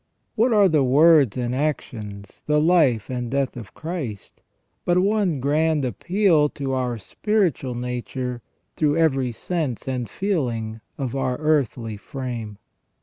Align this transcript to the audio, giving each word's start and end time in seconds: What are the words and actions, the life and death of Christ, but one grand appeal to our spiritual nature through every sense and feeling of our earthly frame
What 0.33 0.51
are 0.51 0.67
the 0.67 0.83
words 0.83 1.37
and 1.37 1.53
actions, 1.53 2.41
the 2.47 2.59
life 2.59 3.07
and 3.07 3.29
death 3.29 3.55
of 3.55 3.75
Christ, 3.75 4.41
but 4.83 4.97
one 4.97 5.39
grand 5.39 5.85
appeal 5.85 6.49
to 6.49 6.73
our 6.73 6.97
spiritual 6.97 7.75
nature 7.75 8.41
through 8.75 8.97
every 8.97 9.31
sense 9.31 9.87
and 9.87 10.09
feeling 10.09 10.81
of 10.97 11.15
our 11.15 11.37
earthly 11.37 11.97
frame 11.97 12.57